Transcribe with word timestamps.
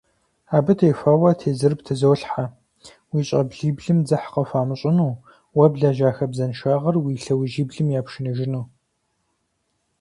Абы 0.55 0.73
теухуауэ 0.77 1.31
тезыр 1.39 1.73
птызолъхьэ: 1.79 2.45
уи 3.11 3.21
щӀэблиблым 3.27 3.99
дзыхь 4.03 4.27
къыхуамыщӏыну, 4.33 5.13
уэ 5.57 5.65
блэжьа 5.71 6.11
хабзэншагъэр 6.15 6.95
уи 6.99 7.21
лъэужьиблым 7.23 7.87
япшыныжыну. 7.99 8.65